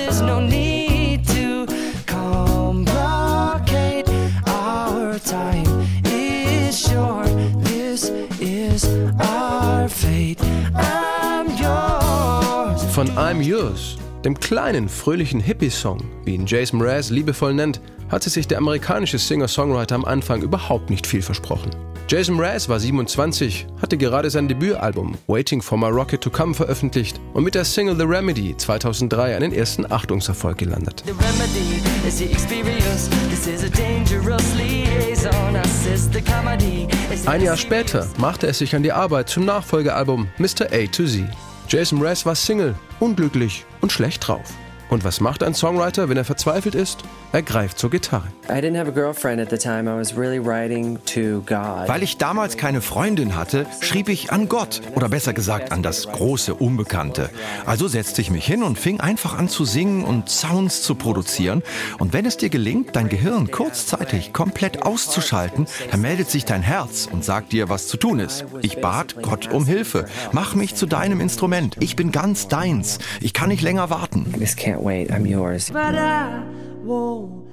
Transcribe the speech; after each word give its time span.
there's 0.00 0.22
no 0.22 0.40
need 0.40 1.26
to 1.26 1.66
complicate. 2.06 4.08
Our 4.48 5.18
time 5.18 5.66
is 6.04 6.88
short. 6.88 7.28
This 7.64 8.08
is 8.40 8.84
our 9.20 9.88
fate. 9.88 10.40
I'm 10.74 11.48
yours. 11.56 12.82
Von 12.94 13.08
I'm 13.16 13.42
Yours, 13.42 13.96
dem 14.24 14.38
kleinen, 14.38 14.88
fröhlichen 14.88 15.40
Hippie-Song, 15.40 16.02
wie 16.24 16.34
ihn 16.34 16.46
Jason 16.46 16.78
Mraz 16.78 17.10
liebevoll 17.10 17.54
nennt, 17.54 17.80
hatte 18.08 18.30
sich 18.30 18.48
der 18.48 18.58
amerikanische 18.58 19.18
Singer-Songwriter 19.18 19.94
am 19.94 20.04
Anfang 20.04 20.42
überhaupt 20.42 20.90
nicht 20.90 21.06
viel 21.06 21.22
versprochen. 21.22 21.70
Jason 22.10 22.34
Mraz 22.34 22.68
war 22.68 22.80
27, 22.80 23.68
hatte 23.80 23.96
gerade 23.96 24.30
sein 24.30 24.48
Debütalbum 24.48 25.16
Waiting 25.28 25.62
for 25.62 25.78
My 25.78 25.86
Rocket 25.86 26.20
to 26.20 26.28
Come 26.28 26.54
veröffentlicht 26.54 27.20
und 27.34 27.44
mit 27.44 27.54
der 27.54 27.64
Single 27.64 27.94
The 27.94 28.02
Remedy 28.02 28.56
2003 28.56 29.36
einen 29.36 29.52
ersten 29.52 29.92
Achtungserfolg 29.92 30.58
gelandet. 30.58 31.04
Ein 37.26 37.42
Jahr 37.42 37.56
später 37.56 38.08
machte 38.18 38.46
er 38.48 38.54
sich 38.54 38.74
an 38.74 38.82
die 38.82 38.90
Arbeit 38.90 39.28
zum 39.28 39.44
Nachfolgealbum 39.44 40.26
Mr. 40.38 40.66
A 40.72 40.86
to 40.86 41.06
Z. 41.06 41.28
Jason 41.68 42.00
Mraz 42.00 42.26
war 42.26 42.34
Single, 42.34 42.74
unglücklich 42.98 43.64
und 43.82 43.92
schlecht 43.92 44.26
drauf. 44.26 44.52
Und 44.90 45.04
was 45.04 45.20
macht 45.20 45.44
ein 45.44 45.54
Songwriter, 45.54 46.08
wenn 46.08 46.16
er 46.16 46.24
verzweifelt 46.24 46.74
ist? 46.74 46.98
Er 47.32 47.42
greift 47.42 47.78
zur 47.78 47.90
Gitarre. 47.90 48.24
I 48.48 48.54
didn't 48.54 48.76
have 48.76 48.88
a 48.88 48.92
girlfriend 48.92 49.40
at 49.40 49.48
the 49.48 49.56
time. 49.56 49.88
I 49.88 49.96
was 49.96 50.16
really 50.16 50.44
writing 50.44 50.98
to 51.06 51.42
God. 51.46 51.88
Weil 51.88 52.02
ich 52.02 52.18
damals 52.18 52.56
keine 52.56 52.80
Freundin 52.80 53.36
hatte, 53.36 53.66
schrieb 53.80 54.08
ich 54.08 54.32
an 54.32 54.48
Gott 54.48 54.82
oder 54.96 55.08
besser 55.08 55.32
gesagt 55.32 55.70
an 55.70 55.84
das 55.84 56.08
große 56.08 56.54
Unbekannte. 56.54 57.30
Also 57.66 57.86
setzte 57.86 58.20
ich 58.20 58.32
mich 58.32 58.44
hin 58.44 58.64
und 58.64 58.80
fing 58.80 58.98
einfach 58.98 59.38
an 59.38 59.48
zu 59.48 59.64
singen 59.64 60.04
und 60.04 60.28
Sounds 60.28 60.82
zu 60.82 60.96
produzieren. 60.96 61.62
Und 61.98 62.12
wenn 62.12 62.26
es 62.26 62.36
dir 62.36 62.48
gelingt, 62.48 62.96
dein 62.96 63.08
Gehirn 63.08 63.52
kurzzeitig 63.52 64.32
komplett 64.32 64.82
auszuschalten, 64.82 65.66
dann 65.92 66.00
meldet 66.00 66.30
sich 66.30 66.44
dein 66.44 66.62
Herz 66.62 67.08
und 67.10 67.24
sagt 67.24 67.52
dir, 67.52 67.68
was 67.68 67.86
zu 67.86 67.96
tun 67.96 68.18
ist. 68.18 68.44
Ich 68.62 68.80
bat 68.80 69.22
Gott 69.22 69.52
um 69.52 69.66
Hilfe. 69.66 70.06
Mach 70.32 70.56
mich 70.56 70.74
zu 70.74 70.86
deinem 70.86 71.20
Instrument. 71.20 71.76
Ich 71.78 71.94
bin 71.94 72.10
ganz 72.10 72.48
deins. 72.48 72.98
Ich 73.20 73.34
kann 73.34 73.50
nicht 73.50 73.62
länger 73.62 73.88
warten. 73.88 74.34
I 74.80 74.86
just 74.86 74.86
can't 74.86 74.86
wait. 74.86 75.12
I'm 75.12 75.24
mm. 75.24 75.30
yours. 75.30 75.70
But 75.70 75.94
I 75.94 76.42
won't 76.82 77.48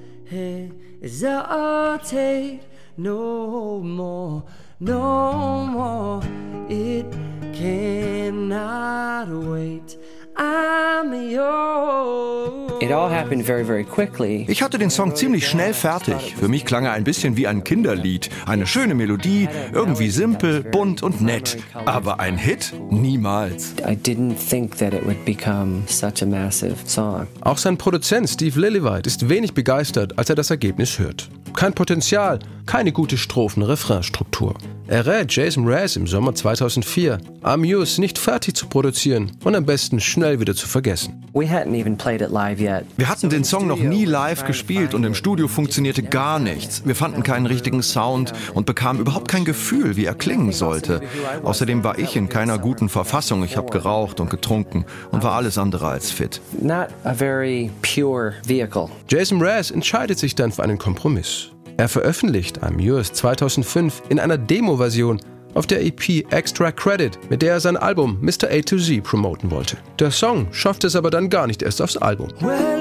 hesitate 1.00 2.60
no 2.96 3.80
more, 3.80 4.44
no 4.80 5.66
more. 5.66 6.22
It 6.68 7.10
cannot 7.54 9.28
wait. 9.28 9.96
I'm 10.36 11.12
yours. 11.12 12.67
It 12.80 12.92
all 12.92 13.10
happened 13.10 13.44
very, 13.44 13.64
very 13.64 13.82
quickly. 13.82 14.46
Ich 14.48 14.62
hatte 14.62 14.78
den 14.78 14.90
Song 14.90 15.16
ziemlich 15.16 15.48
schnell 15.48 15.74
fertig. 15.74 16.36
Für 16.38 16.46
mich 16.46 16.64
klang 16.64 16.84
er 16.84 16.92
ein 16.92 17.02
bisschen 17.02 17.36
wie 17.36 17.48
ein 17.48 17.64
Kinderlied. 17.64 18.30
Eine 18.46 18.68
schöne 18.68 18.94
Melodie, 18.94 19.48
irgendwie 19.72 20.10
simpel, 20.10 20.62
bunt 20.62 21.02
und 21.02 21.20
nett. 21.20 21.58
Aber 21.74 22.20
ein 22.20 22.38
Hit? 22.38 22.72
Niemals. 22.90 23.74
I 23.80 23.96
didn't 23.96 24.36
think 24.36 24.78
that 24.78 24.94
it 24.94 25.04
would 25.04 25.24
become 25.24 25.82
such 25.88 26.22
a 26.22 26.26
massive 26.26 26.76
song. 26.86 27.26
Auch 27.40 27.58
sein 27.58 27.78
Produzent 27.78 28.28
Steve 28.28 28.60
Lillywhite 28.60 29.08
ist 29.08 29.28
wenig 29.28 29.54
begeistert, 29.54 30.16
als 30.16 30.30
er 30.30 30.36
das 30.36 30.50
Ergebnis 30.50 31.00
hört. 31.00 31.28
Kein 31.54 31.72
Potenzial, 31.72 32.38
keine 32.66 32.92
gute 32.92 33.16
Strophen-Refrain-Struktur. 33.16 34.54
Er 34.86 35.04
rät 35.04 35.32
Jason 35.32 35.64
Mraz 35.64 35.96
im 35.96 36.06
Sommer 36.06 36.34
2004, 36.34 37.18
Amuse 37.42 38.00
nicht 38.00 38.18
fertig 38.18 38.54
zu 38.54 38.68
produzieren 38.68 39.32
und 39.42 39.54
am 39.54 39.66
besten 39.66 40.00
schnell 40.00 40.38
wieder 40.40 40.54
zu 40.54 40.68
vergessen. 40.68 41.26
We 41.34 41.46
hadn't 41.46 41.74
even 41.74 41.96
played 41.96 42.20
it 42.20 42.30
live 42.30 42.60
yet. 42.60 42.67
Wir 42.96 43.08
hatten 43.08 43.30
den 43.30 43.44
Song 43.44 43.66
noch 43.66 43.78
nie 43.78 44.04
live 44.04 44.44
gespielt 44.44 44.94
und 44.94 45.04
im 45.04 45.14
Studio 45.14 45.48
funktionierte 45.48 46.02
gar 46.02 46.38
nichts. 46.38 46.82
Wir 46.84 46.94
fanden 46.94 47.22
keinen 47.22 47.46
richtigen 47.46 47.82
Sound 47.82 48.32
und 48.54 48.66
bekamen 48.66 49.00
überhaupt 49.00 49.28
kein 49.28 49.44
Gefühl, 49.44 49.96
wie 49.96 50.04
er 50.04 50.14
klingen 50.14 50.52
sollte. 50.52 51.00
Außerdem 51.42 51.84
war 51.84 51.98
ich 51.98 52.16
in 52.16 52.28
keiner 52.28 52.58
guten 52.58 52.88
Verfassung. 52.88 53.44
Ich 53.44 53.56
habe 53.56 53.70
geraucht 53.70 54.20
und 54.20 54.30
getrunken 54.30 54.84
und 55.10 55.22
war 55.22 55.32
alles 55.32 55.58
andere 55.58 55.88
als 55.88 56.10
fit. 56.10 56.40
Not 56.60 56.88
a 57.04 57.14
very 57.14 57.70
pure 57.82 58.34
vehicle. 58.46 58.88
Jason 59.08 59.38
Mraz 59.38 59.70
entscheidet 59.70 60.18
sich 60.18 60.34
dann 60.34 60.52
für 60.52 60.62
einen 60.62 60.78
Kompromiss. 60.78 61.50
Er 61.76 61.88
veröffentlicht 61.88 62.62
am 62.62 62.78
US 62.80 63.12
2005 63.12 64.02
in 64.08 64.18
einer 64.18 64.36
Demo-Version 64.36 65.20
auf 65.54 65.66
der 65.66 65.84
EP 65.84 66.24
Extra 66.32 66.72
Credit, 66.72 67.18
mit 67.30 67.42
der 67.42 67.54
er 67.54 67.60
sein 67.60 67.76
Album 67.76 68.18
Mr. 68.20 68.50
A 68.50 68.60
to 68.60 68.78
Z 68.78 69.02
promoten 69.02 69.50
wollte. 69.50 69.76
Der 69.98 70.10
Song 70.10 70.48
schafft 70.52 70.84
es 70.84 70.96
aber 70.96 71.10
dann 71.10 71.30
gar 71.30 71.46
nicht 71.46 71.62
erst 71.62 71.82
aufs 71.82 71.96
Album. 71.96 72.28
Well, 72.40 72.78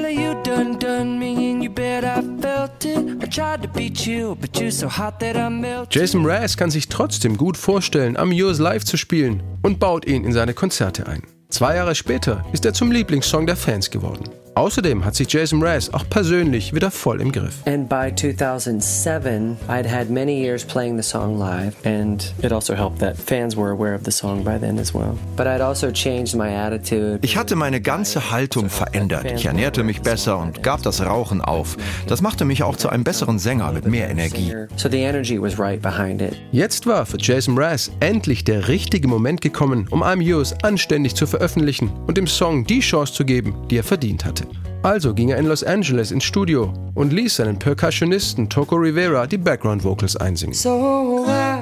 done 0.47 0.77
done 0.77 1.19
me 1.19 1.51
and 1.51 1.63
you 1.63 1.69
bet 1.69 2.03
I 2.03 2.21
felt 2.41 2.85
it. 2.85 3.23
I 3.23 3.27
tried 3.27 3.61
to 3.63 3.69
beat 3.69 4.05
you, 4.05 4.35
but 4.35 4.51
you're 4.57 4.71
so 4.71 4.87
hot 4.87 5.19
that 5.19 5.35
I 5.35 5.49
melted. 5.49 5.93
Jason 5.93 6.21
Mraz 6.21 6.57
kann 6.57 6.71
sich 6.71 6.87
trotzdem 6.87 7.37
gut 7.37 7.57
vorstellen, 7.57 8.17
am 8.17 8.31
US 8.31 8.59
live 8.59 8.85
zu 8.85 8.97
spielen 8.97 9.43
und 9.61 9.79
baut 9.79 10.05
ihn 10.05 10.23
in 10.23 10.33
seine 10.33 10.53
Konzerte 10.53 11.07
ein. 11.07 11.21
Zwei 11.49 11.75
Jahre 11.75 11.95
später 11.95 12.45
ist 12.51 12.65
er 12.65 12.73
zum 12.73 12.91
Lieblingssong 12.91 13.45
der 13.45 13.55
Fans 13.55 13.89
geworden. 13.89 14.29
Außerdem 14.57 15.05
hat 15.05 15.13
sich 15.13 15.31
Jason 15.31 15.59
Mraz 15.59 15.89
auch 15.93 16.09
persönlich 16.09 16.73
wieder 16.73 16.89
voll 16.89 17.21
im 17.21 17.31
Griff. 17.31 17.57
And 17.67 17.87
by 17.87 18.11
2007, 18.11 19.55
I'd 19.67 19.87
had 19.87 20.09
many 20.09 20.41
years 20.41 20.65
playing 20.65 20.99
the 20.99 21.07
song 21.07 21.37
live, 21.37 21.75
and 21.85 22.33
it 22.41 22.51
also 22.51 22.73
helped 22.73 22.97
that 22.97 23.15
fans 23.15 23.55
were 23.55 23.69
aware 23.69 23.93
of 23.93 24.01
the 24.03 24.09
song 24.09 24.43
by 24.43 24.57
then 24.59 24.79
as 24.79 24.95
well. 24.95 25.15
But 25.35 25.45
I'd 25.45 25.61
also 25.61 25.91
changed 25.91 26.35
my 26.35 26.49
attitude. 26.49 27.19
Ich 27.21 27.37
hatte 27.37 27.55
meine 27.55 27.81
ganze 27.81 28.31
Haltung 28.31 28.71
verändert. 28.71 29.31
Ich 29.31 29.45
ernährte 29.45 29.83
mich 29.83 30.01
besser 30.01 30.39
und 30.39 30.63
gab 30.63 30.81
das 30.81 31.05
Rauchen 31.05 31.41
auf. 31.41 31.77
Das 32.07 32.23
machte 32.23 32.43
mich 32.43 32.63
auch 32.63 32.77
zu 32.77 32.89
einem 32.89 33.03
besseren 33.03 33.37
Sänger 33.37 33.71
mit 33.73 33.85
mehr 33.85 34.09
Energie. 34.09 34.55
So 34.75 34.89
the 34.89 34.97
energy 34.97 35.39
was 35.39 35.59
right 35.59 35.79
behind 35.79 36.19
it. 36.19 36.35
Jetzt 36.51 36.87
war 36.87 37.05
für 37.05 37.17
Jason 37.19 37.53
Mraz 37.53 37.91
endlich 37.99 38.43
der 38.43 38.67
richtige 38.67 39.07
Moment 39.07 39.41
gekommen, 39.41 39.87
um 39.91 40.01
I'm 40.01 40.19
Yours 40.19 40.55
anständig 40.63 41.13
zu 41.13 41.27
veröffentlichen 41.27 41.91
und 42.07 42.17
dem 42.17 42.25
Song 42.25 42.65
die 42.65 42.79
Chance 42.79 43.13
zu 43.13 43.23
geben, 43.23 43.53
die 43.69 43.77
er 43.77 43.83
verdient 43.83 44.25
hatte. 44.25 44.46
Also 44.83 45.13
ging 45.13 45.29
er 45.29 45.37
in 45.37 45.47
Los 45.47 45.63
Angeles 45.63 46.11
ins 46.11 46.23
Studio 46.23 46.71
und 46.93 47.11
ließ 47.11 47.37
seinen 47.37 47.59
Percussionisten 47.59 48.49
Toco 48.49 48.75
Rivera 48.75 49.27
die 49.27 49.37
Background 49.37 49.83
Vocals 49.83 50.15
einsingen. 50.15 50.53
So 50.53 51.25
I 51.27 51.59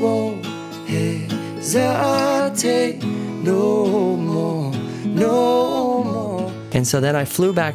won't 0.00 0.44
hesitate 0.86 2.98
no 3.44 3.93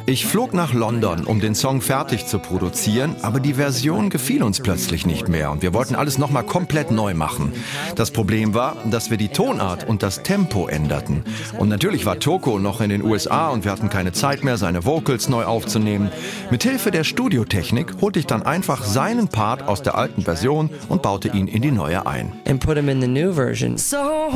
Ich 0.06 0.26
flog 0.26 0.54
nach 0.54 0.72
London, 0.72 1.24
um 1.24 1.40
den 1.40 1.54
Song 1.54 1.80
fertig 1.80 2.26
zu 2.26 2.38
produzieren, 2.38 3.16
aber 3.22 3.40
die 3.40 3.54
Version 3.54 4.10
gefiel 4.10 4.42
uns 4.42 4.60
plötzlich 4.60 5.06
nicht 5.06 5.28
mehr 5.28 5.50
und 5.50 5.62
wir 5.62 5.72
wollten 5.72 5.94
alles 5.94 6.18
nochmal 6.18 6.44
komplett 6.44 6.90
neu 6.90 7.14
machen. 7.14 7.52
Das 7.96 8.10
Problem 8.10 8.54
war, 8.54 8.76
dass 8.90 9.10
wir 9.10 9.16
die 9.16 9.28
Tonart 9.28 9.88
und 9.88 10.02
das 10.02 10.22
Tempo 10.22 10.68
änderten. 10.68 11.24
Und 11.58 11.68
natürlich 11.68 12.04
war 12.04 12.18
Toko 12.18 12.58
noch 12.58 12.80
in 12.80 12.90
den 12.90 13.02
USA 13.02 13.48
und 13.48 13.64
wir 13.64 13.72
hatten 13.72 13.88
keine 13.88 14.12
Zeit 14.12 14.44
mehr, 14.44 14.58
seine 14.58 14.84
Vocals 14.84 15.28
neu 15.28 15.44
aufzunehmen. 15.44 16.10
Mithilfe 16.50 16.90
der 16.90 17.04
Studiotechnik 17.04 18.00
holte 18.00 18.18
ich 18.18 18.26
dann 18.26 18.42
einfach 18.42 18.84
seinen 18.84 19.28
Part 19.28 19.62
aus 19.66 19.82
der 19.82 19.96
alten 19.96 20.22
Version 20.22 20.70
und 20.88 21.02
baute 21.02 21.28
ihn 21.28 21.48
in 21.48 21.62
die 21.62 21.72
neue 21.72 22.06
ein. 22.06 22.32
and 22.50 22.60
put 22.60 22.76
him 22.76 22.88
in 22.88 23.00
the 23.00 23.08
new 23.08 23.32
version. 23.32 23.78
So 23.78 24.30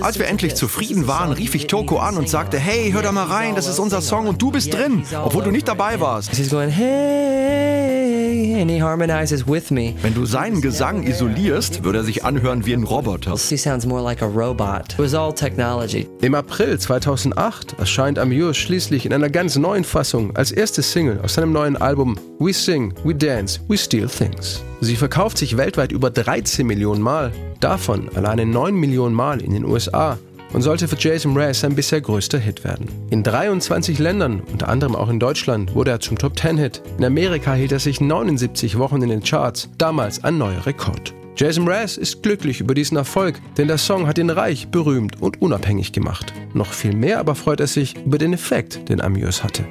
Als 0.00 0.18
wir 0.18 0.26
endlich 0.26 0.56
zufrieden 0.56 1.06
waren, 1.06 1.32
rief 1.32 1.54
ich 1.54 1.68
Toko 1.68 1.98
an 1.98 2.16
und 2.16 2.28
sagte, 2.28 2.58
hey, 2.58 2.90
hör 2.90 3.02
da 3.02 3.12
mal 3.12 3.26
rein, 3.26 3.54
das 3.54 3.68
ist 3.68 3.78
unser 3.78 4.00
Song 4.00 4.26
und 4.26 4.42
du 4.42 4.50
bist 4.50 4.74
drin, 4.74 5.04
obwohl 5.24 5.44
du 5.44 5.52
nicht 5.52 5.68
dabei 5.68 6.00
warst. 6.00 6.34
He's 6.34 6.50
going, 6.50 6.68
hey, 6.68 8.60
and 8.60 8.68
he 8.68 8.82
harmonizes 8.82 9.46
with 9.46 9.70
me. 9.70 9.94
Wenn 10.02 10.14
du 10.14 10.26
seinen 10.26 10.60
Gesang 10.60 11.04
isolierst, 11.04 11.84
würde 11.84 12.00
er 12.00 12.04
sich 12.04 12.24
anhören 12.24 12.66
wie 12.66 12.72
ein 12.72 12.82
Roboter. 12.82 13.36
He 13.36 13.56
sounds 13.56 13.86
more 13.86 14.02
like 14.02 14.20
a 14.20 14.26
robot. 14.26 14.94
It 14.94 14.98
was 14.98 15.14
all 15.14 15.32
technology. 15.32 16.08
Im 16.20 16.34
April 16.34 16.76
2008 16.76 17.78
erscheint 17.78 18.18
Amuse 18.18 18.54
schließlich 18.54 19.06
in 19.06 19.12
einer 19.12 19.30
ganz 19.30 19.56
neuen 19.56 19.84
Fassung 19.84 20.36
als 20.36 20.50
erste 20.50 20.82
Single 20.82 21.20
aus 21.22 21.34
seinem 21.34 21.52
neuen 21.52 21.76
Album 21.76 22.18
We 22.40 22.52
Sing, 22.52 22.92
We 23.04 23.14
Dance, 23.14 23.60
We 23.68 23.78
Steal 23.78 24.08
Things. 24.08 24.60
Sie 24.80 24.96
verkauft 24.96 25.38
sich 25.38 25.56
weltweit 25.56 25.90
über 25.90 26.10
13 26.10 26.66
Millionen 26.66 27.02
Mal, 27.02 27.32
davon 27.60 28.08
alleine 28.14 28.46
9 28.46 28.74
Millionen 28.74 29.14
Mal 29.14 29.40
in 29.40 29.52
den 29.52 29.64
USA 29.64 30.18
und 30.52 30.62
sollte 30.62 30.88
für 30.88 30.96
Jason 30.96 31.34
Mraz 31.34 31.60
sein 31.60 31.74
bisher 31.74 32.00
größter 32.00 32.38
Hit 32.38 32.64
werden. 32.64 32.88
In 33.10 33.22
23 33.22 33.98
Ländern, 33.98 34.40
unter 34.52 34.68
anderem 34.68 34.94
auch 34.94 35.08
in 35.08 35.18
Deutschland, 35.18 35.74
wurde 35.74 35.90
er 35.90 36.00
zum 36.00 36.16
Top 36.16 36.38
10 36.38 36.58
Hit. 36.58 36.82
In 36.96 37.04
Amerika 37.04 37.54
hielt 37.54 37.72
er 37.72 37.80
sich 37.80 38.00
79 38.00 38.78
Wochen 38.78 39.02
in 39.02 39.08
den 39.08 39.22
Charts, 39.22 39.68
damals 39.78 40.22
ein 40.22 40.38
neuer 40.38 40.64
Rekord. 40.64 41.12
Jason 41.38 41.64
Mraz 41.66 41.96
ist 41.96 42.24
glücklich 42.24 42.60
über 42.60 42.74
diesen 42.74 42.96
Erfolg, 42.96 43.40
denn 43.56 43.68
der 43.68 43.78
Song 43.78 44.08
hat 44.08 44.18
ihn 44.18 44.28
reich, 44.28 44.70
berühmt 44.70 45.22
und 45.22 45.40
unabhängig 45.40 45.92
gemacht. 45.92 46.32
Noch 46.52 46.72
viel 46.72 46.96
mehr 46.96 47.20
aber 47.20 47.36
freut 47.36 47.60
er 47.60 47.68
sich 47.68 47.94
über 48.04 48.18
den 48.18 48.32
Effekt, 48.32 48.88
den 48.88 49.00
I'm 49.00 49.16
Yours 49.16 49.44
hatte. 49.44 49.64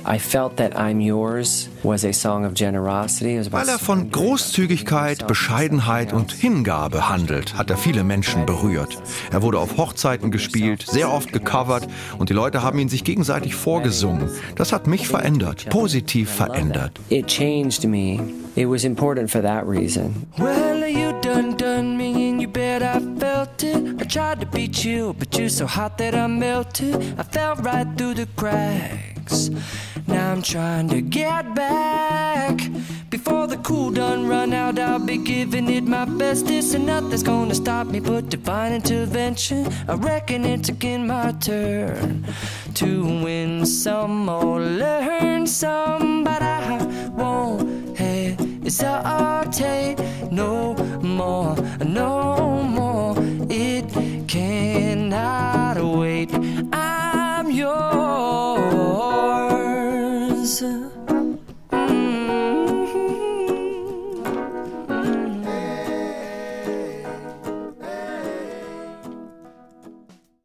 Weil 3.51 3.67
er 3.67 3.79
von 3.79 4.11
Großzügigkeit, 4.11 5.27
Bescheidenheit 5.27 6.13
und 6.13 6.31
Hingabe 6.31 7.09
handelt, 7.09 7.57
hat 7.57 7.69
er 7.69 7.75
viele 7.75 8.05
Menschen 8.05 8.45
berührt. 8.45 8.97
Er 9.33 9.41
wurde 9.41 9.59
auf 9.59 9.75
Hochzeiten 9.75 10.31
gespielt, 10.31 10.85
sehr 10.87 11.11
oft 11.11 11.33
gecovert 11.33 11.89
und 12.17 12.29
die 12.29 12.33
Leute 12.33 12.63
haben 12.63 12.79
ihn 12.79 12.87
sich 12.87 13.03
gegenseitig 13.03 13.55
vorgesungen. 13.55 14.29
Das 14.55 14.71
hat 14.71 14.87
mich 14.87 15.09
verändert, 15.09 15.69
positiv 15.69 16.29
verändert. 16.29 16.97
It 17.09 17.27
changed 17.27 17.83
me. 17.83 18.21
It 18.57 18.65
was 18.65 18.85
important 18.85 19.29
for 19.29 19.39
that 19.41 19.67
reason. 19.67 20.27
Well, 20.39 20.87
you 20.87 21.13
done 21.21 21.55
done 21.57 21.95
me 21.95 22.29
and 22.29 22.41
you 22.41 22.47
bet 22.47 22.81
I 22.81 22.99
felt 23.19 23.63
it. 23.63 24.01
I 24.01 24.05
tried 24.05 24.39
to 24.39 24.47
be 24.47 24.67
chill, 24.67 25.13
but 25.13 25.37
you're 25.37 25.49
so 25.49 25.67
hot 25.67 25.99
that 25.99 26.15
I 26.15 26.25
melted. 26.25 26.95
I 27.19 27.21
fell 27.21 27.55
right 27.57 27.87
through 27.95 28.15
the 28.15 28.25
cracks. 28.35 29.51
Now 30.07 30.31
I'm 30.31 30.41
trying 30.41 30.89
to 30.89 31.01
get 31.01 31.53
back. 31.53 32.59
Before 33.11 33.45
the 33.45 33.57
cool 33.57 33.91
done 33.91 34.27
run 34.27 34.51
out, 34.53 34.79
I'll 34.79 35.05
be 35.05 35.19
giving 35.19 35.69
it 35.69 35.83
my 35.83 36.05
best. 36.05 36.47
This 36.47 36.73
and 36.73 36.87
nothing's 36.87 37.21
gonna 37.21 37.53
stop 37.53 37.85
me 37.85 37.99
but 37.99 38.29
divine 38.29 38.73
intervention. 38.73 39.71
I 39.87 39.93
reckon 39.93 40.45
it's 40.45 40.69
again 40.69 41.05
my 41.05 41.31
turn 41.33 42.25
to 42.73 43.03
win 43.23 43.67
some 43.67 44.27
or 44.27 44.59
learn 44.59 45.45
some, 45.45 46.23
but 46.23 46.41
I 46.41 46.66
is 48.67 48.77
that 48.79 49.05
take 49.53 49.97
no 50.29 50.75
more, 51.01 51.55
no 51.85 52.61
more. 52.63 53.15
It 53.49 53.87
cannot 54.27 55.77
wait. 55.81 56.29
I'm 56.73 57.49
yours. 57.49 58.57